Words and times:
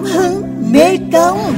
Cảm 0.00 0.12
hứng 0.12 0.42
mê 0.72 0.96
công 1.12 1.54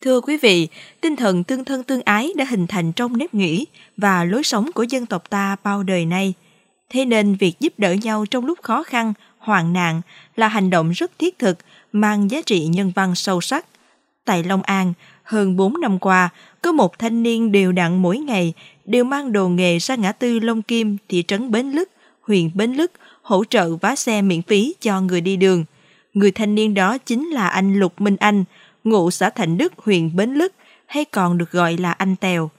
Thưa 0.00 0.20
quý 0.20 0.36
vị, 0.42 0.68
tinh 1.00 1.16
thần 1.16 1.44
tương 1.44 1.64
thân 1.64 1.82
tương 1.82 2.02
ái 2.02 2.32
đã 2.36 2.44
hình 2.44 2.66
thành 2.66 2.92
trong 2.92 3.16
nếp 3.16 3.34
nghĩ 3.34 3.66
và 3.96 4.24
lối 4.24 4.42
sống 4.42 4.70
của 4.74 4.82
dân 4.82 5.06
tộc 5.06 5.30
ta 5.30 5.56
bao 5.64 5.82
đời 5.82 6.04
nay. 6.04 6.34
Thế 6.90 7.04
nên 7.04 7.34
việc 7.34 7.60
giúp 7.60 7.72
đỡ 7.78 7.92
nhau 7.92 8.26
trong 8.26 8.46
lúc 8.46 8.58
khó 8.62 8.82
khăn, 8.82 9.12
hoạn 9.38 9.72
nạn 9.72 10.00
là 10.36 10.48
hành 10.48 10.70
động 10.70 10.90
rất 10.90 11.10
thiết 11.18 11.38
thực, 11.38 11.58
mang 11.92 12.30
giá 12.30 12.42
trị 12.46 12.66
nhân 12.66 12.92
văn 12.94 13.14
sâu 13.14 13.40
sắc. 13.40 13.66
Tại 14.28 14.42
Long 14.42 14.62
An, 14.62 14.92
hơn 15.22 15.56
4 15.56 15.80
năm 15.80 15.98
qua, 15.98 16.28
có 16.62 16.72
một 16.72 16.98
thanh 16.98 17.22
niên 17.22 17.52
đều 17.52 17.72
đặn 17.72 18.02
mỗi 18.02 18.18
ngày 18.18 18.52
đều 18.84 19.04
mang 19.04 19.32
đồ 19.32 19.48
nghề 19.48 19.78
ra 19.78 19.94
ngã 19.94 20.12
tư 20.12 20.38
Long 20.40 20.62
Kim, 20.62 20.96
thị 21.08 21.24
trấn 21.28 21.50
Bến 21.50 21.70
Lức, 21.70 21.90
huyện 22.20 22.50
Bến 22.54 22.72
Lức, 22.72 22.92
hỗ 23.22 23.44
trợ 23.44 23.76
vá 23.76 23.94
xe 23.96 24.22
miễn 24.22 24.42
phí 24.42 24.74
cho 24.80 25.00
người 25.00 25.20
đi 25.20 25.36
đường. 25.36 25.64
Người 26.14 26.30
thanh 26.30 26.54
niên 26.54 26.74
đó 26.74 26.98
chính 26.98 27.28
là 27.28 27.48
anh 27.48 27.74
Lục 27.74 28.00
Minh 28.00 28.16
Anh, 28.20 28.44
ngụ 28.84 29.10
xã 29.10 29.30
Thạnh 29.30 29.58
Đức, 29.58 29.72
huyện 29.76 30.16
Bến 30.16 30.34
Lức, 30.34 30.52
hay 30.86 31.04
còn 31.04 31.38
được 31.38 31.50
gọi 31.50 31.76
là 31.76 31.92
anh 31.92 32.16
Tèo. 32.16 32.50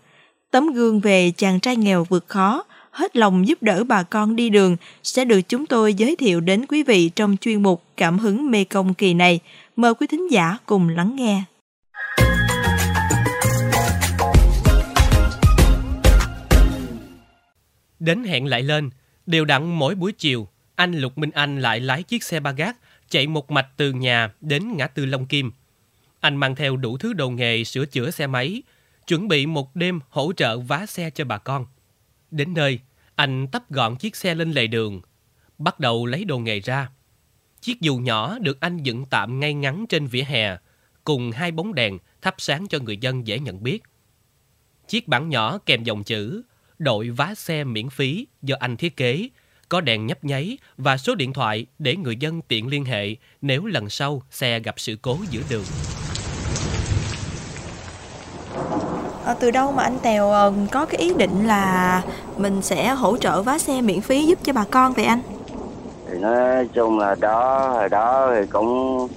Tấm 0.52 0.68
gương 0.74 1.00
về 1.00 1.32
chàng 1.38 1.60
trai 1.60 1.76
nghèo 1.76 2.04
vượt 2.10 2.28
khó, 2.28 2.64
hết 2.92 3.16
lòng 3.16 3.48
giúp 3.48 3.64
đỡ 3.64 3.84
bà 3.84 4.04
con 4.04 4.36
đi 4.36 4.50
đường 4.50 4.78
sẽ 5.04 5.26
được 5.26 5.42
chúng 5.42 5.66
tôi 5.66 5.94
giới 5.94 6.16
thiệu 6.16 6.40
đến 6.40 6.66
quý 6.66 6.84
vị 6.84 7.10
trong 7.16 7.38
chuyên 7.42 7.64
mục 7.64 7.84
Cảm 7.98 8.20
hứng 8.20 8.52
Mê 8.52 8.64
Công 8.64 8.94
kỳ 8.94 9.14
này. 9.14 9.40
Mời 9.76 9.94
quý 9.94 10.08
thính 10.08 10.32
giả 10.32 10.58
cùng 10.66 10.90
lắng 10.90 11.16
nghe. 11.16 11.44
Đến 18.00 18.24
hẹn 18.24 18.46
lại 18.46 18.64
lên, 18.64 18.90
đều 19.26 19.46
đặn 19.46 19.66
mỗi 19.66 19.96
buổi 19.96 20.12
chiều, 20.12 20.48
anh 20.76 20.94
Lục 20.94 21.18
Minh 21.18 21.32
Anh 21.32 21.62
lại 21.62 21.80
lái 21.80 22.04
chiếc 22.04 22.24
xe 22.24 22.40
ba 22.40 22.52
gác 22.52 22.78
chạy 23.10 23.28
một 23.28 23.52
mạch 23.52 23.68
từ 23.78 23.94
nhà 23.94 24.34
đến 24.42 24.78
ngã 24.78 24.88
tư 24.88 25.06
Long 25.06 25.26
Kim. 25.26 25.52
Anh 26.20 26.36
mang 26.38 26.56
theo 26.56 26.78
đủ 26.78 26.98
thứ 26.98 27.14
đồ 27.14 27.30
nghề 27.30 27.64
sửa 27.64 27.86
chữa 27.86 28.12
xe 28.12 28.28
máy, 28.28 28.64
chuẩn 29.08 29.28
bị 29.28 29.46
một 29.46 29.76
đêm 29.76 30.00
hỗ 30.10 30.34
trợ 30.34 30.60
vá 30.60 30.86
xe 30.86 31.10
cho 31.10 31.26
bà 31.26 31.38
con. 31.38 31.66
Đến 32.32 32.54
nơi, 32.54 32.80
anh 33.16 33.48
tấp 33.48 33.72
gọn 33.72 33.96
chiếc 33.96 34.16
xe 34.16 34.36
lên 34.36 34.52
lề 34.52 34.68
đường, 34.68 35.02
bắt 35.58 35.80
đầu 35.80 36.06
lấy 36.06 36.26
đồ 36.26 36.40
nghề 36.40 36.60
ra. 36.60 36.90
Chiếc 37.62 37.82
dù 37.82 37.98
nhỏ 37.98 38.40
được 38.40 38.60
anh 38.60 38.78
dựng 38.78 39.06
tạm 39.06 39.40
ngay 39.40 39.54
ngắn 39.54 39.86
trên 39.90 40.08
vỉa 40.08 40.24
hè, 40.24 40.58
cùng 41.04 41.32
hai 41.32 41.52
bóng 41.52 41.76
đèn 41.76 41.98
thắp 42.22 42.36
sáng 42.38 42.68
cho 42.68 42.80
người 42.80 42.98
dân 42.98 43.28
dễ 43.28 43.40
nhận 43.40 43.64
biết. 43.64 43.84
Chiếc 44.88 45.08
bảng 45.08 45.30
nhỏ 45.30 45.58
kèm 45.58 45.84
dòng 45.84 46.04
chữ 46.04 46.42
đội 46.80 47.10
vá 47.10 47.34
xe 47.36 47.64
miễn 47.64 47.90
phí 47.90 48.28
do 48.42 48.56
anh 48.60 48.78
thiết 48.78 48.98
kế, 48.98 49.30
có 49.70 49.82
đèn 49.82 50.06
nhấp 50.06 50.24
nháy 50.24 50.58
và 50.78 50.98
số 50.98 51.16
điện 51.16 51.34
thoại 51.34 51.66
để 51.80 51.96
người 51.96 52.16
dân 52.16 52.42
tiện 52.42 52.68
liên 52.68 52.86
hệ 52.86 53.16
nếu 53.42 53.66
lần 53.66 53.90
sau 53.90 54.22
xe 54.32 54.60
gặp 54.60 54.76
sự 54.78 54.96
cố 55.02 55.18
giữa 55.30 55.42
đường. 55.50 55.64
À, 59.26 59.34
từ 59.40 59.52
đâu 59.52 59.72
mà 59.72 59.84
anh 59.84 59.98
Tèo 60.04 60.30
ờ, 60.32 60.54
có 60.72 60.86
cái 60.86 61.02
ý 61.02 61.14
định 61.14 61.48
là 61.48 62.04
mình 62.38 62.62
sẽ 62.62 62.90
hỗ 62.90 63.18
trợ 63.18 63.42
vá 63.42 63.58
xe 63.58 63.82
miễn 63.82 64.02
phí 64.02 64.26
giúp 64.26 64.40
cho 64.44 64.54
bà 64.54 64.66
con 64.72 64.94
vậy 64.94 65.06
anh? 65.06 65.20
thì 66.12 66.18
nói 66.20 66.68
chung 66.74 67.00
là 67.00 67.16
đó 67.16 67.70
hồi 67.70 67.90
đó 67.90 68.32
thì 68.36 68.48
cũng 68.50 69.08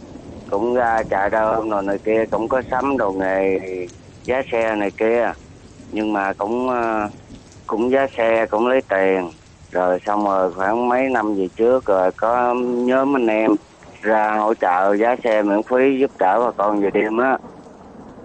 cũng 0.50 0.74
ra 0.74 1.02
chạy 1.10 1.30
đâu 1.30 1.70
rồi 1.70 1.83
này 1.83 1.98
kia 1.98 2.24
cũng 2.30 2.48
có 2.48 2.62
sắm 2.70 2.96
đồ 2.96 3.12
nghề 3.12 3.58
giá 4.24 4.42
xe 4.52 4.74
này 4.74 4.90
kia 4.90 5.33
nhưng 5.92 6.12
mà 6.12 6.33
cũng 6.33 6.68
ờ, 6.68 7.08
cũng 7.72 7.90
giá 7.90 8.06
xe, 8.16 8.46
cũng 8.50 8.66
lấy 8.66 8.80
tiền. 8.88 9.30
Rồi 9.70 9.98
xong 10.06 10.24
rồi 10.24 10.52
khoảng 10.52 10.88
mấy 10.88 11.08
năm 11.08 11.34
về 11.34 11.48
trước 11.56 11.84
rồi 11.84 12.10
có 12.16 12.55
nhóm 12.55 13.16
anh 13.16 13.27
em 13.27 13.50
ra 14.02 14.36
hỗ 14.38 14.55
trợ 14.55 14.96
giá 14.96 15.16
xe 15.24 15.42
miễn 15.42 15.62
phí 15.62 15.98
giúp 16.00 16.11
đỡ 16.18 16.40
bà 16.44 16.50
con 16.56 16.80
về 16.80 16.90
đêm 16.90 17.18
á. 17.18 17.38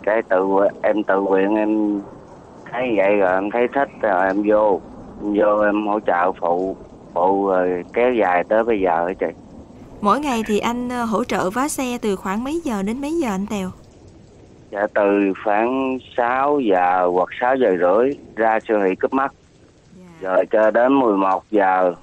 Cái 0.03 0.21
tự 0.29 0.47
em 0.81 1.03
tự 1.03 1.21
nguyện 1.21 1.55
em 1.55 2.01
thấy 2.71 2.93
vậy 2.97 3.15
rồi 3.15 3.31
em 3.33 3.49
thấy 3.51 3.67
thích 3.75 3.89
rồi 4.01 4.27
em 4.27 4.43
vô 4.47 4.81
em 5.21 5.33
vô 5.39 5.61
em 5.61 5.87
hỗ 5.87 5.99
trợ 5.99 6.31
phụ 6.41 6.75
phụ 7.13 7.47
rồi 7.47 7.83
kéo 7.93 8.13
dài 8.13 8.43
tới 8.49 8.63
bây 8.63 8.81
giờ 8.81 9.13
chị. 9.19 9.27
Mỗi 10.01 10.19
ngày 10.19 10.43
thì 10.47 10.59
anh 10.59 10.89
ờ, 10.89 11.03
hỗ 11.03 11.23
trợ 11.23 11.49
vá 11.49 11.67
xe 11.67 11.97
từ 12.01 12.15
khoảng 12.15 12.43
mấy 12.43 12.61
giờ 12.63 12.83
đến 12.83 13.01
mấy 13.01 13.11
giờ 13.21 13.29
anh 13.29 13.45
Tèo? 13.49 13.69
Dạ 14.71 14.87
từ 14.93 15.33
khoảng 15.43 15.97
6 16.17 16.59
giờ 16.59 17.09
hoặc 17.13 17.29
6 17.41 17.55
giờ 17.55 17.75
rưỡi 17.79 18.11
ra 18.35 18.59
siêu 18.67 18.79
thị 18.83 18.95
cướp 18.95 19.13
mắt. 19.13 19.33
Rồi 20.21 20.45
cho 20.51 20.71
đến 20.71 20.99
11 20.99 21.43
giờ 21.51 21.93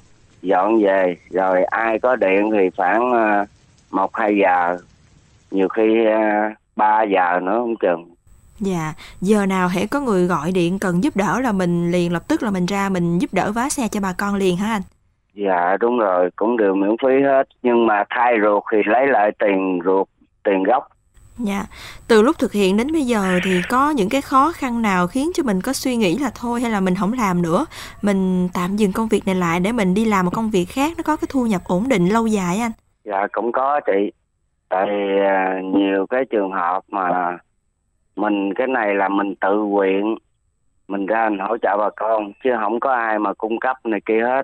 dọn 0.43 0.83
về. 0.83 1.17
Rồi 1.31 1.65
ai 1.65 1.99
có 1.99 2.17
điện 2.17 2.51
thì 2.53 2.71
khoảng 2.77 3.13
ờ, 3.13 3.45
một 3.91 4.17
hai 4.17 4.37
giờ. 4.43 4.77
Nhiều 5.51 5.69
khi 5.69 6.07
ờ, 6.07 6.21
ba 6.77 7.03
giờ 7.03 7.41
nữa 7.43 7.59
không 7.59 7.77
chừng. 7.77 8.15
Dạ, 8.61 8.95
giờ 9.21 9.47
nào 9.47 9.69
hễ 9.69 9.87
có 9.87 10.01
người 10.01 10.27
gọi 10.27 10.53
điện 10.53 10.79
cần 10.79 11.05
giúp 11.05 11.17
đỡ 11.17 11.41
là 11.41 11.53
mình 11.53 11.91
liền 11.91 12.13
lập 12.13 12.23
tức 12.29 12.43
là 12.43 12.51
mình 12.51 12.67
ra 12.67 12.89
mình 12.89 13.19
giúp 13.19 13.35
đỡ 13.35 13.53
vá 13.53 13.69
xe 13.69 13.89
cho 13.89 14.01
bà 14.01 14.15
con 14.19 14.35
liền 14.35 14.57
hả 14.57 14.73
anh? 14.73 14.83
dạ 15.35 15.77
đúng 15.81 15.99
rồi. 15.99 16.31
Cũng 16.37 16.57
đều 16.57 16.75
miễn 16.75 16.97
phí 17.03 17.23
hết. 17.23 17.49
Nhưng 17.63 17.87
mà 17.87 18.05
thay 18.11 18.35
ruột 18.43 18.63
thì 18.73 18.79
lấy 18.87 19.07
lại 19.07 19.31
tiền 19.39 19.81
ruột 19.85 20.09
tiền 20.45 20.63
gốc 20.63 20.89
Dạ, 21.39 21.65
từ 22.09 22.23
lúc 22.23 22.39
thực 22.39 22.53
hiện 22.53 22.77
đến 22.77 22.93
bây 22.93 23.03
giờ 23.03 23.41
thì 23.45 23.63
có 23.69 23.91
những 23.91 24.09
cái 24.09 24.21
khó 24.23 24.53
khăn 24.53 24.83
nào 24.83 25.07
khiến 25.07 25.31
cho 25.35 25.43
mình 25.43 25.61
có 25.61 25.73
suy 25.73 25.97
nghĩ 25.97 26.19
là 26.19 26.31
thôi 26.35 26.61
hay 26.61 26.71
là 26.71 26.81
mình 26.81 26.95
không 26.95 27.13
làm 27.13 27.43
nữa, 27.43 27.67
mình 28.03 28.49
tạm 28.55 28.77
dừng 28.77 28.93
công 28.93 29.09
việc 29.09 29.27
này 29.27 29.35
lại 29.35 29.61
để 29.61 29.73
mình 29.73 29.95
đi 29.95 30.05
làm 30.05 30.25
một 30.25 30.31
công 30.35 30.51
việc 30.51 30.65
khác 30.65 30.93
nó 30.97 31.03
có 31.03 31.17
cái 31.17 31.29
thu 31.33 31.47
nhập 31.47 31.61
ổn 31.65 31.89
định 31.89 32.09
lâu 32.09 32.27
dài 32.27 32.59
anh? 32.59 32.73
dạ 33.05 33.27
cũng 33.33 33.53
có 33.53 33.81
chị. 33.87 34.13
Tại 34.69 34.89
à, 35.21 35.61
nhiều 35.65 36.07
cái 36.07 36.25
trường 36.31 36.53
hợp 36.53 36.81
mà 36.89 37.39
mình 38.17 38.55
cái 38.55 38.67
này 38.67 38.95
là 38.95 39.09
mình 39.09 39.35
tự 39.41 39.57
nguyện 39.57 40.15
mình 40.89 41.07
ra 41.07 41.29
mình 41.29 41.39
hỗ 41.39 41.59
trợ 41.59 41.77
bà 41.79 41.91
con 41.97 42.33
chứ 42.45 42.51
không 42.61 42.81
có 42.81 42.93
ai 42.93 43.19
mà 43.19 43.35
cung 43.35 43.61
cấp 43.61 43.77
này 43.85 44.01
kia 44.07 44.21
hết. 44.23 44.43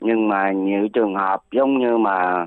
Nhưng 0.00 0.28
mà 0.28 0.52
nhiều 0.52 0.88
trường 0.92 1.14
hợp 1.14 1.42
giống 1.52 1.78
như 1.78 1.96
mà 1.96 2.46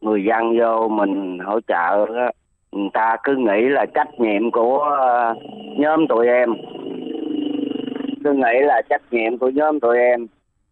người 0.00 0.24
dân 0.24 0.58
vô 0.58 0.88
mình 0.88 1.38
hỗ 1.38 1.60
trợ 1.60 2.06
á, 2.16 2.30
người 2.72 2.88
ta 2.92 3.16
cứ 3.24 3.36
nghĩ 3.36 3.68
là 3.68 3.86
trách 3.94 4.08
nhiệm 4.20 4.50
của 4.50 4.78
ờ, 4.78 5.34
nhóm 5.78 6.06
tụi 6.08 6.26
em. 6.26 6.54
Cứ 8.24 8.32
nghĩ 8.32 8.58
là 8.60 8.82
trách 8.90 9.02
nhiệm 9.10 9.38
của 9.38 9.48
nhóm 9.48 9.80
tụi 9.80 9.98
em. 9.98 10.26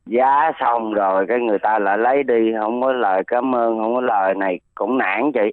Giá 0.06 0.52
xong 0.60 0.94
rồi 0.94 1.26
cái 1.28 1.38
người 1.40 1.58
ta 1.58 1.78
lại 1.78 1.98
lấy 1.98 2.22
đi 2.22 2.52
không 2.60 2.82
có 2.82 2.92
lời 2.92 3.22
cảm 3.26 3.54
ơn 3.54 3.78
không 3.78 3.94
có 3.94 4.00
lời 4.00 4.34
này 4.34 4.60
cũng 4.74 4.98
nản 4.98 5.32
chị. 5.34 5.52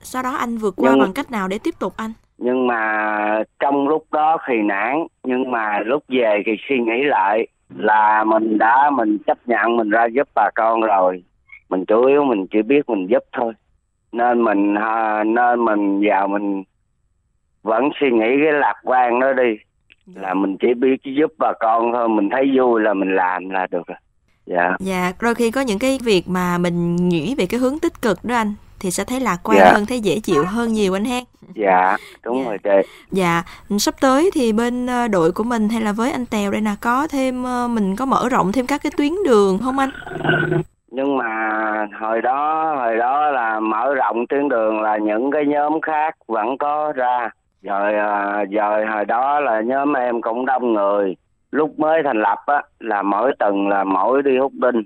Sau 0.00 0.22
đó 0.22 0.30
anh 0.40 0.56
vượt 0.56 0.74
qua 0.76 0.90
Nhưng- 0.90 1.00
bằng 1.00 1.12
cách 1.14 1.30
nào 1.30 1.48
để 1.48 1.58
tiếp 1.64 1.74
tục 1.80 1.92
anh? 1.96 2.10
nhưng 2.40 2.66
mà 2.66 3.42
trong 3.60 3.88
lúc 3.88 4.04
đó 4.12 4.36
thì 4.48 4.54
nản 4.62 5.06
nhưng 5.24 5.50
mà 5.50 5.78
lúc 5.80 6.02
về 6.08 6.42
thì 6.46 6.52
suy 6.68 6.78
nghĩ 6.78 7.02
lại 7.04 7.46
là 7.76 8.24
mình 8.24 8.58
đã 8.58 8.90
mình 8.90 9.18
chấp 9.26 9.38
nhận 9.46 9.76
mình 9.76 9.90
ra 9.90 10.06
giúp 10.06 10.28
bà 10.34 10.50
con 10.54 10.80
rồi. 10.80 11.22
Mình 11.68 11.84
chủ 11.84 12.04
yếu 12.04 12.24
mình 12.24 12.46
chỉ 12.50 12.62
biết 12.62 12.88
mình 12.88 13.06
giúp 13.06 13.22
thôi 13.32 13.52
nên 14.12 14.44
mình 14.44 14.74
nên 15.26 15.64
mình 15.64 16.00
vào 16.08 16.28
mình 16.28 16.62
vẫn 17.62 17.88
suy 18.00 18.10
nghĩ 18.10 18.26
cái 18.44 18.52
lạc 18.52 18.74
quan 18.84 19.20
đó 19.20 19.32
đi 19.32 19.56
là 20.14 20.34
mình 20.34 20.56
chỉ 20.60 20.74
biết 20.74 20.96
giúp 21.18 21.32
bà 21.38 21.52
con 21.60 21.92
thôi 21.92 22.08
mình 22.08 22.28
thấy 22.32 22.50
vui 22.58 22.80
là 22.80 22.94
mình 22.94 23.14
làm 23.14 23.50
là 23.50 23.66
được 23.70 23.86
rồi 23.86 23.96
dạ 24.46 24.76
Dạ, 24.80 25.12
đôi 25.22 25.34
khi 25.34 25.50
có 25.50 25.60
những 25.60 25.78
cái 25.78 25.98
việc 26.04 26.28
mà 26.28 26.58
mình 26.58 26.96
nghĩ 26.96 27.34
về 27.38 27.46
cái 27.46 27.60
hướng 27.60 27.78
tích 27.78 28.02
cực 28.02 28.24
đó 28.24 28.34
anh 28.34 28.54
thì 28.80 28.90
sẽ 28.90 29.04
thấy 29.04 29.20
lạc 29.20 29.38
quan 29.44 29.58
Dạ. 29.58 29.72
hơn, 29.72 29.86
thấy 29.86 30.00
dễ 30.00 30.20
chịu 30.20 30.44
hơn 30.44 30.72
nhiều 30.72 30.96
anh 30.96 31.04
ha. 31.04 31.20
dạ 31.54 31.96
đúng 32.24 32.38
Dạ. 32.38 32.44
rồi 32.44 32.58
chị 32.64 32.90
Dạ, 33.12 33.42
sắp 33.78 33.94
tới 34.00 34.30
thì 34.34 34.52
bên 34.52 34.86
ờ, 34.86 35.08
đội 35.08 35.32
của 35.32 35.44
mình 35.44 35.68
hay 35.68 35.80
là 35.80 35.92
với 35.92 36.12
anh 36.12 36.26
Tèo 36.26 36.50
đây 36.50 36.60
nè 36.60 36.70
có 36.80 37.08
thêm 37.08 37.44
ờ, 37.44 37.68
mình 37.68 37.96
có 37.96 38.06
mở 38.06 38.28
rộng 38.28 38.52
thêm 38.52 38.66
các 38.66 38.82
cái 38.82 38.92
tuyến 38.96 39.12
đường 39.26 39.58
không 39.58 39.78
anh? 39.78 39.90
Nhưng 40.90 41.16
mà 41.16 41.86
hồi 42.00 42.22
đó 42.22 42.74
hồi 42.78 42.96
đó 42.96 43.30
là 43.30 43.60
mở 43.60 43.94
rộng 43.94 44.26
tuyến 44.26 44.48
đường 44.48 44.80
là 44.80 44.96
những 44.96 45.30
cái 45.30 45.46
nhóm 45.46 45.80
khác 45.80 46.14
vẫn 46.26 46.58
có 46.58 46.92
ra. 46.96 47.30
Rồi 47.62 47.94
à, 47.94 48.44
rồi 48.50 48.86
hồi 48.86 49.04
đó 49.04 49.40
là 49.40 49.60
nhóm 49.60 49.92
em 49.92 50.20
cũng 50.20 50.46
đông 50.46 50.72
người. 50.72 51.16
Lúc 51.50 51.78
mới 51.78 52.02
thành 52.02 52.20
lập 52.22 52.38
á, 52.46 52.62
là 52.80 53.02
mỗi 53.02 53.32
tuần 53.38 53.68
là 53.68 53.84
mỗi 53.84 54.22
đi 54.22 54.38
hút 54.38 54.52
đinh 54.54 54.82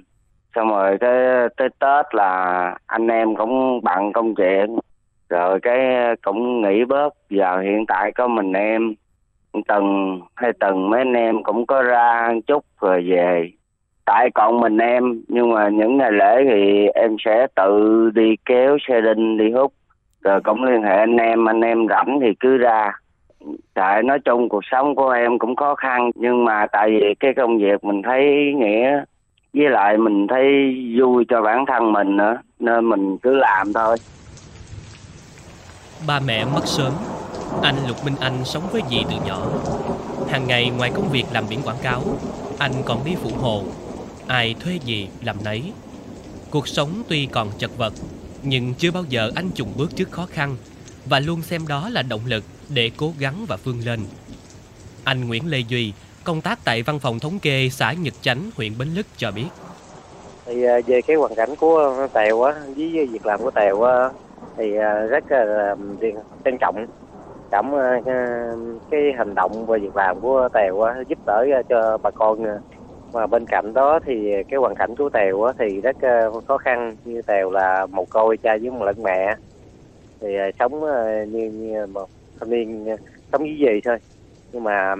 xong 0.55 0.69
rồi 0.69 0.99
cái 1.01 1.49
tới 1.57 1.69
tết 1.79 2.15
là 2.15 2.75
anh 2.87 3.09
em 3.09 3.37
cũng 3.37 3.81
bận 3.83 4.13
công 4.13 4.35
chuyện. 4.35 4.79
Rồi 5.29 5.61
cái 5.61 5.79
cũng 6.23 6.63
nghỉ 6.63 6.85
bớt. 6.85 7.15
Giờ 7.31 7.61
hiện 7.61 7.87
tại 7.87 8.13
có 8.13 8.29
mình 8.29 8.53
em. 8.53 8.95
Tuần, 9.69 10.21
hai 10.35 10.53
tuần 10.61 10.91
mấy 10.91 11.01
anh 11.01 11.13
em 11.13 11.43
cũng 11.43 11.67
có 11.67 11.83
ra 11.83 12.33
chút 12.47 12.65
rồi 12.81 13.05
về 13.11 13.51
tại 14.05 14.31
còn 14.35 14.61
mình 14.61 14.79
em, 14.79 15.23
nhưng 15.29 15.51
mà 15.51 15.69
những 15.69 15.97
ngày 15.97 16.13
lễ 16.13 16.45
thì 16.51 16.87
em 16.95 17.17
sẽ 17.25 17.47
tự 17.55 18.11
đi 18.15 18.37
kéo 18.45 18.79
xe 18.89 19.01
đinh 19.01 19.37
đi 19.37 19.51
hút. 19.51 19.73
Rồi 20.23 20.41
cũng 20.41 20.65
liên 20.65 20.83
hệ 20.83 20.97
anh 20.97 21.17
em 21.17 21.49
anh 21.49 21.61
em 21.61 21.87
rảnh 21.89 22.19
thì 22.23 22.29
cứ 22.41 22.57
ra. 22.57 22.93
Tại 23.75 24.03
nói 24.03 24.19
chung 24.25 24.49
cuộc 24.49 24.65
sống 24.71 24.95
của 24.95 25.11
em 25.11 25.39
cũng 25.39 25.57
khó 25.57 25.75
khăn, 25.75 26.11
nhưng 26.15 26.45
mà 26.45 26.67
tại 26.73 26.91
vì 26.91 27.15
cái 27.21 27.35
công 27.37 27.59
việc 27.59 27.85
mình 27.85 28.03
thấy 28.03 28.53
nghĩa, 28.57 29.03
với 29.55 29.69
lại 29.71 29.97
mình 29.97 30.27
thấy 30.27 30.45
vui 30.99 31.25
cho 31.29 31.43
bản 31.43 31.65
thân 31.67 31.93
mình 31.93 32.17
nữa, 32.17 32.39
nên 32.59 32.89
mình 32.89 33.19
cứ 33.19 33.35
làm 33.35 33.73
thôi. 33.73 33.97
Ba 36.07 36.21
mẹ 36.27 36.45
mất 36.45 36.63
sớm, 36.65 36.93
anh 37.63 37.75
lục 37.89 37.97
minh 38.05 38.15
anh 38.21 38.45
sống 38.45 38.63
với 38.73 38.83
dì 38.91 39.05
từ 39.11 39.17
nhỏ. 39.27 39.39
Hàng 40.31 40.43
ngày 40.49 40.71
ngoài 40.79 40.91
công 40.95 41.09
việc 41.13 41.25
làm 41.33 41.45
biển 41.51 41.59
quảng 41.65 41.83
cáo, 41.83 42.01
anh 42.59 42.73
còn 42.87 42.99
đi 43.07 43.13
phụ 43.23 43.31
hồ 43.43 43.63
ai 44.33 44.55
thuê 44.61 44.79
gì 44.85 45.09
làm 45.21 45.45
nấy 45.45 45.73
cuộc 46.51 46.69
sống 46.69 47.03
tuy 47.09 47.27
còn 47.27 47.51
chật 47.59 47.71
vật 47.77 47.95
nhưng 48.43 48.75
chưa 48.75 48.91
bao 48.91 49.05
giờ 49.09 49.31
anh 49.35 49.51
chùng 49.55 49.69
bước 49.77 49.97
trước 49.97 50.11
khó 50.11 50.27
khăn 50.27 50.57
và 51.05 51.21
luôn 51.21 51.43
xem 51.43 51.67
đó 51.67 51.89
là 51.93 52.03
động 52.03 52.21
lực 52.27 52.45
để 52.69 52.91
cố 52.97 53.13
gắng 53.21 53.35
và 53.49 53.57
vươn 53.65 53.81
lên. 53.87 54.01
Anh 55.05 55.29
Nguyễn 55.29 55.51
Lê 55.51 55.59
Duy, 55.59 55.93
công 56.25 56.41
tác 56.41 56.59
tại 56.65 56.83
văn 56.83 56.99
phòng 56.99 57.19
thống 57.19 57.39
kê 57.43 57.69
xã 57.69 57.93
Nhật 57.93 58.15
Chánh, 58.21 58.51
huyện 58.57 58.73
Bến 58.79 58.89
Lức 58.89 59.07
cho 59.17 59.31
biết. 59.31 59.49
Thì 60.47 60.65
à, 60.65 60.81
về 60.87 61.01
cái 61.07 61.17
hoàn 61.17 61.35
cảnh 61.35 61.57
của 61.57 62.07
Tèo 62.13 62.43
á, 62.43 62.55
với 62.77 63.07
việc 63.13 63.27
làm 63.27 63.41
của 63.43 63.51
Tèo 63.51 63.83
á, 63.83 64.11
thì 64.57 64.77
à, 64.77 64.93
rất 65.01 65.25
là 65.29 65.75
à, 66.01 66.23
trân 66.45 66.57
trọng 66.61 66.87
cảm 67.51 67.73
cái 68.91 69.01
hành 69.19 69.35
động 69.35 69.67
và 69.67 69.79
việc 69.79 69.97
làm 69.97 70.21
của 70.21 70.49
Tèo 70.53 70.81
á, 70.81 70.95
giúp 71.09 71.19
đỡ 71.27 71.47
cho 71.69 71.99
bà 72.03 72.11
con 72.11 72.45
và 73.13 73.27
bên 73.27 73.45
cạnh 73.47 73.75
đó 73.75 73.99
thì 74.07 74.33
cái 74.49 74.59
hoàn 74.59 74.75
cảnh 74.75 74.95
của 74.99 75.09
Tèo 75.11 75.43
á, 75.43 75.53
thì 75.59 75.81
rất 75.81 75.97
ờ, 76.01 76.41
khó 76.49 76.59
khăn. 76.59 76.97
Như 77.05 77.23
Tèo 77.23 77.51
là 77.51 77.87
một 77.87 78.11
côi 78.11 78.37
cha 78.37 78.57
với 78.61 78.71
một 78.71 78.85
lẫn 78.85 79.03
mẹ. 79.03 79.35
Thì 80.21 80.37
ờ, 80.37 80.51
sống 80.59 80.85
ờ, 80.85 81.25
như, 81.25 81.51
như 81.51 81.87
một 81.87 82.07
thanh 82.41 82.51
niên 82.51 82.87
sống 83.33 83.41
với 83.41 83.57
gì 83.59 83.81
thôi. 83.85 83.97
Nhưng 84.53 84.65
mà 84.65 84.95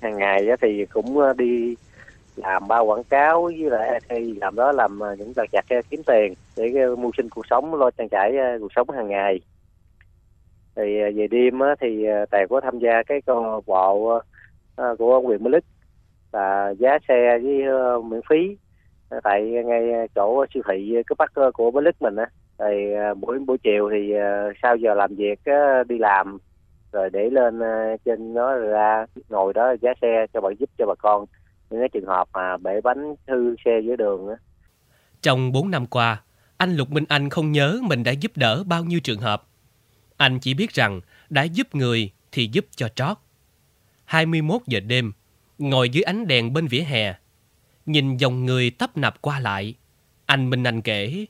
hàng 0.00 0.16
ngày 0.16 0.46
thì 0.62 0.86
cũng 0.86 1.18
đi 1.36 1.74
làm 2.36 2.68
bao 2.68 2.84
quảng 2.84 3.04
cáo 3.04 3.42
với 3.42 3.70
lại 3.70 4.00
thì 4.08 4.34
làm 4.40 4.54
đó 4.54 4.72
làm 4.72 5.00
những 5.18 5.32
việc 5.36 5.50
chặt 5.52 5.64
kiếm 5.90 6.02
tiền 6.06 6.34
để 6.56 6.72
mưu 6.98 7.10
sinh 7.16 7.28
cuộc 7.28 7.46
sống 7.50 7.74
lo 7.74 7.90
trang 7.90 8.08
trải 8.08 8.32
cuộc 8.60 8.72
sống 8.76 8.90
hàng 8.90 9.08
ngày. 9.08 9.40
Thì 10.76 10.82
về 11.16 11.26
đêm 11.30 11.60
thì 11.80 12.06
tèo 12.30 12.46
có 12.50 12.60
tham 12.60 12.78
gia 12.78 13.02
cái 13.02 13.20
câu 13.26 13.62
bộ 13.66 14.20
của 14.98 15.20
huyện 15.20 15.44
Mỹ 15.44 15.50
Lích 15.50 15.73
là 16.34 16.74
giá 16.78 16.98
xe 17.08 17.38
với 17.42 17.62
ờ, 17.62 18.00
miễn 18.00 18.20
phí 18.30 18.56
ờ, 19.08 19.20
tại 19.24 19.42
ngay 19.42 20.08
chỗ 20.14 20.44
siêu 20.54 20.62
thị 20.68 20.94
ờ, 20.94 21.02
cấp 21.06 21.18
bắc 21.18 21.32
của 21.54 21.70
Bến 21.70 21.84
Lức 21.84 22.02
mình 22.02 22.16
á 22.16 22.26
thì 22.58 22.94
buổi 23.20 23.38
buổi 23.38 23.58
chiều 23.58 23.90
thì 23.92 24.12
sau 24.62 24.76
giờ 24.76 24.94
làm 24.94 25.14
việc 25.14 25.38
đi 25.88 25.98
làm 25.98 26.38
rồi 26.92 27.10
để 27.12 27.30
lên 27.30 27.60
trên 28.04 28.34
nó 28.34 28.56
ra 28.56 29.06
ngồi 29.28 29.52
đó 29.54 29.74
giá 29.82 29.90
xe 30.02 30.26
cho 30.34 30.40
bạn 30.40 30.54
giúp 30.58 30.70
cho 30.78 30.86
bà 30.86 30.94
con 30.94 31.26
những 31.70 31.80
cái 31.80 31.88
trường 31.88 32.06
hợp 32.06 32.28
mà 32.32 32.56
bể 32.56 32.80
bánh 32.80 33.14
hư 33.26 33.54
xe 33.64 33.80
dưới 33.84 33.96
đường 33.96 34.28
á. 34.28 34.34
Trong 35.22 35.52
4 35.52 35.70
năm 35.70 35.86
qua, 35.86 36.22
anh 36.56 36.76
Lục 36.76 36.90
Minh 36.90 37.04
Anh 37.08 37.30
không 37.30 37.52
nhớ 37.52 37.78
mình 37.82 38.04
đã 38.04 38.12
giúp 38.12 38.32
đỡ 38.34 38.64
bao 38.66 38.84
nhiêu 38.84 39.00
trường 39.00 39.20
hợp. 39.20 39.42
Anh 40.16 40.38
chỉ 40.40 40.54
biết 40.54 40.70
rằng 40.70 41.00
đã 41.30 41.42
giúp 41.42 41.74
người 41.74 42.10
thì 42.32 42.48
giúp 42.52 42.64
cho 42.76 42.88
trót. 42.88 43.16
21 44.04 44.62
giờ 44.66 44.80
đêm, 44.80 45.12
ngồi 45.58 45.88
dưới 45.88 46.02
ánh 46.02 46.26
đèn 46.26 46.52
bên 46.52 46.66
vỉa 46.66 46.80
hè, 46.80 47.14
nhìn 47.86 48.16
dòng 48.16 48.46
người 48.46 48.70
tấp 48.70 48.96
nập 48.96 49.22
qua 49.22 49.40
lại. 49.40 49.74
Anh 50.26 50.50
Minh 50.50 50.64
Anh 50.64 50.82
kể, 50.82 51.26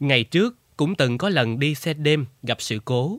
ngày 0.00 0.24
trước 0.24 0.56
cũng 0.76 0.94
từng 0.94 1.18
có 1.18 1.28
lần 1.28 1.58
đi 1.58 1.74
xe 1.74 1.94
đêm 1.94 2.26
gặp 2.42 2.56
sự 2.60 2.80
cố. 2.84 3.18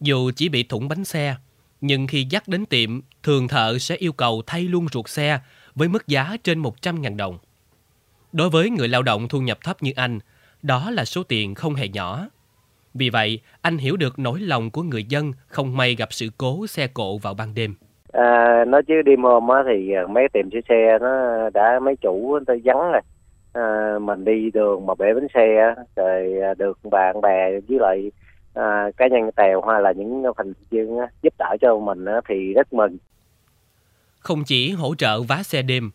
Dù 0.00 0.30
chỉ 0.36 0.48
bị 0.48 0.62
thủng 0.62 0.88
bánh 0.88 1.04
xe, 1.04 1.36
nhưng 1.80 2.06
khi 2.06 2.26
dắt 2.30 2.48
đến 2.48 2.66
tiệm, 2.66 3.00
thường 3.22 3.48
thợ 3.48 3.78
sẽ 3.78 3.96
yêu 3.96 4.12
cầu 4.12 4.42
thay 4.46 4.62
luôn 4.62 4.86
ruột 4.92 5.08
xe 5.08 5.40
với 5.74 5.88
mức 5.88 6.08
giá 6.08 6.36
trên 6.44 6.62
100.000 6.62 7.16
đồng. 7.16 7.38
Đối 8.32 8.50
với 8.50 8.70
người 8.70 8.88
lao 8.88 9.02
động 9.02 9.28
thu 9.28 9.40
nhập 9.40 9.58
thấp 9.62 9.82
như 9.82 9.92
anh, 9.96 10.18
đó 10.62 10.90
là 10.90 11.04
số 11.04 11.22
tiền 11.22 11.54
không 11.54 11.74
hề 11.74 11.88
nhỏ. 11.88 12.28
Vì 12.94 13.10
vậy, 13.10 13.40
anh 13.60 13.78
hiểu 13.78 13.96
được 13.96 14.18
nỗi 14.18 14.40
lòng 14.40 14.70
của 14.70 14.82
người 14.82 15.04
dân 15.04 15.32
không 15.46 15.76
may 15.76 15.94
gặp 15.94 16.12
sự 16.12 16.30
cố 16.36 16.66
xe 16.66 16.86
cộ 16.86 17.18
vào 17.18 17.34
ban 17.34 17.54
đêm. 17.54 17.74
À, 18.16 18.64
nói 18.64 18.82
chứ 18.82 19.02
đêm 19.02 19.22
hôm 19.22 19.48
á 19.48 19.62
thì 19.68 19.92
à, 19.92 20.06
mấy 20.06 20.28
tiệm 20.32 20.50
sửa 20.52 20.60
xe 20.68 20.98
nó 21.00 21.10
đã 21.54 21.80
mấy 21.82 21.96
chủ 21.96 22.38
tới 22.46 22.60
vắng 22.64 22.92
rồi. 22.92 23.00
À, 23.52 23.98
mình 23.98 24.24
đi 24.24 24.50
đường 24.50 24.86
mà 24.86 24.94
bể 24.94 25.06
bánh 25.14 25.26
xe 25.34 25.74
rồi 25.96 26.40
à, 26.42 26.54
được 26.54 26.78
bạn 26.90 27.20
bè 27.20 27.50
với 27.68 27.78
lại 27.80 28.10
à, 28.54 28.90
cá 28.96 29.06
nhân 29.06 29.30
tèo 29.36 29.62
hay 29.62 29.82
là 29.82 29.92
những 29.92 30.22
thành 30.36 30.52
viên 30.70 30.98
giúp 31.22 31.34
đỡ 31.38 31.56
cho 31.60 31.78
mình 31.78 32.04
thì 32.28 32.54
rất 32.54 32.72
mừng. 32.72 32.96
Không 34.18 34.44
chỉ 34.46 34.70
hỗ 34.70 34.94
trợ 34.94 35.22
vá 35.22 35.42
xe 35.42 35.62
đêm, 35.62 35.90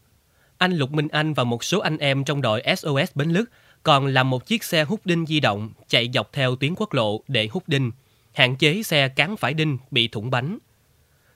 anh 0.58 0.72
Lục 0.72 0.92
Minh 0.92 1.08
Anh 1.12 1.34
và 1.34 1.44
một 1.44 1.64
số 1.64 1.80
anh 1.80 1.98
em 1.98 2.24
trong 2.24 2.42
đội 2.42 2.62
SOS 2.78 3.16
Bến 3.16 3.30
Lức 3.30 3.50
còn 3.84 4.06
làm 4.06 4.30
một 4.30 4.46
chiếc 4.46 4.64
xe 4.64 4.84
hút 4.84 5.00
đinh 5.06 5.26
di 5.26 5.40
động 5.40 5.70
chạy 5.88 6.10
dọc 6.14 6.34
theo 6.34 6.56
tuyến 6.56 6.74
quốc 6.78 6.94
lộ 6.94 7.22
để 7.28 7.48
hút 7.52 7.64
đinh, 7.68 7.92
hạn 8.34 8.56
chế 8.56 8.84
xe 8.84 9.10
cán 9.16 9.38
phải 9.38 9.54
đinh 9.54 9.78
bị 9.92 10.08
thủng 10.08 10.30
bánh. 10.30 10.58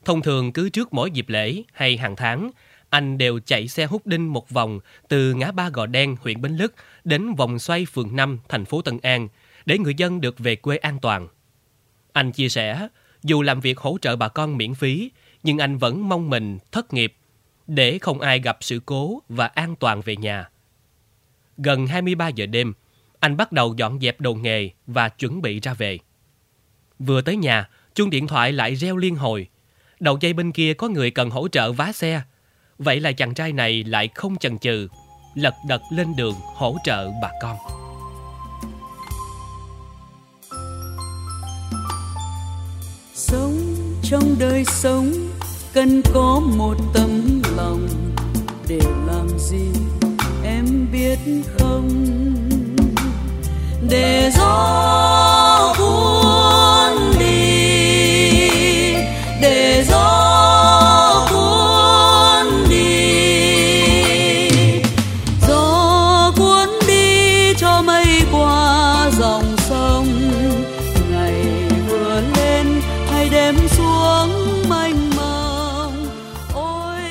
Thông 0.05 0.21
thường 0.21 0.53
cứ 0.53 0.69
trước 0.69 0.93
mỗi 0.93 1.11
dịp 1.11 1.29
lễ 1.29 1.63
hay 1.73 1.97
hàng 1.97 2.15
tháng, 2.15 2.51
anh 2.89 3.17
đều 3.17 3.39
chạy 3.39 3.67
xe 3.67 3.85
hút 3.85 4.07
đinh 4.07 4.33
một 4.33 4.49
vòng 4.49 4.79
từ 5.07 5.33
ngã 5.33 5.51
ba 5.51 5.69
Gò 5.69 5.85
Đen, 5.85 6.15
huyện 6.21 6.41
Bến 6.41 6.55
Lức 6.55 6.73
đến 7.03 7.35
vòng 7.35 7.59
xoay 7.59 7.85
phường 7.85 8.15
5, 8.15 8.39
thành 8.49 8.65
phố 8.65 8.81
Tân 8.81 8.99
An 9.01 9.27
để 9.65 9.77
người 9.77 9.93
dân 9.97 10.21
được 10.21 10.39
về 10.39 10.55
quê 10.55 10.77
an 10.77 10.99
toàn. 11.01 11.27
Anh 12.13 12.31
chia 12.31 12.49
sẻ, 12.49 12.87
dù 13.23 13.41
làm 13.41 13.59
việc 13.59 13.77
hỗ 13.77 13.97
trợ 14.01 14.15
bà 14.15 14.27
con 14.27 14.57
miễn 14.57 14.73
phí, 14.73 15.11
nhưng 15.43 15.57
anh 15.57 15.77
vẫn 15.77 16.09
mong 16.09 16.29
mình 16.29 16.57
thất 16.71 16.93
nghiệp 16.93 17.15
để 17.67 17.99
không 17.99 18.21
ai 18.21 18.39
gặp 18.39 18.57
sự 18.61 18.79
cố 18.85 19.21
và 19.29 19.47
an 19.47 19.75
toàn 19.75 20.01
về 20.01 20.15
nhà. 20.15 20.49
Gần 21.57 21.87
23 21.87 22.27
giờ 22.27 22.45
đêm, 22.45 22.73
anh 23.19 23.37
bắt 23.37 23.51
đầu 23.51 23.73
dọn 23.77 23.99
dẹp 23.99 24.21
đồ 24.21 24.33
nghề 24.33 24.69
và 24.87 25.09
chuẩn 25.09 25.41
bị 25.41 25.59
ra 25.59 25.73
về. 25.73 25.97
Vừa 26.99 27.21
tới 27.21 27.35
nhà, 27.35 27.69
chuông 27.93 28.09
điện 28.09 28.27
thoại 28.27 28.51
lại 28.51 28.75
reo 28.75 28.97
liên 28.97 29.15
hồi. 29.15 29.47
Đầu 29.99 30.17
dây 30.21 30.33
bên 30.33 30.51
kia 30.51 30.73
có 30.73 30.87
người 30.87 31.11
cần 31.11 31.29
hỗ 31.29 31.47
trợ 31.47 31.71
vá 31.71 31.91
xe. 31.91 32.21
Vậy 32.77 32.99
là 32.99 33.11
chàng 33.11 33.33
trai 33.33 33.53
này 33.53 33.83
lại 33.83 34.09
không 34.15 34.35
chần 34.37 34.57
chừ, 34.57 34.87
lật 35.35 35.53
đật 35.67 35.81
lên 35.91 36.15
đường 36.15 36.35
hỗ 36.55 36.77
trợ 36.83 37.09
bà 37.21 37.31
con. 37.41 37.57
sống 43.15 43.75
trong 44.03 44.35
đời 44.39 44.65
sống 44.65 45.11
cần 45.73 46.01
có 46.13 46.41
một 46.57 46.75
tấm 46.93 47.41
lòng 47.57 47.87
để 48.67 48.79
làm 49.07 49.27
gì 49.39 49.69
em 50.43 50.87
biết 50.91 51.19
không 51.59 51.89
để 53.89 54.31
rồi 54.37 55.44
đêm 73.31 73.55
xuống 73.67 74.29
mênh 74.69 75.09
mông 75.15 76.07
ôi 76.53 77.01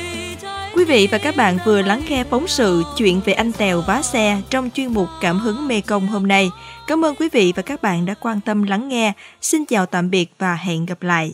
Quý 0.75 0.85
vị 0.85 1.09
và 1.11 1.19
các 1.19 1.37
bạn 1.37 1.59
vừa 1.65 1.83
lắng 1.83 2.03
nghe 2.09 2.25
phóng 2.25 2.49
sự 2.49 2.83
chuyện 2.97 3.21
về 3.25 3.33
anh 3.33 3.53
Tèo 3.53 3.81
vá 3.81 4.03
xe 4.03 4.41
trong 4.51 4.71
chuyên 4.75 4.95
mục 4.95 5.09
Cảm 5.21 5.39
hứng 5.39 5.69
Mê 5.69 5.81
Công 5.81 6.07
hôm 6.07 6.29
nay. 6.29 6.51
Cảm 6.87 7.05
ơn 7.05 7.15
quý 7.15 7.29
vị 7.33 7.53
và 7.57 7.63
các 7.63 7.83
bạn 7.83 8.07
đã 8.07 8.15
quan 8.21 8.41
tâm 8.41 8.63
lắng 8.63 8.89
nghe. 8.89 9.13
Xin 9.41 9.65
chào 9.65 9.87
tạm 9.87 10.11
biệt 10.11 10.33
và 10.39 10.55
hẹn 10.55 10.87
gặp 10.87 11.03
lại. 11.03 11.33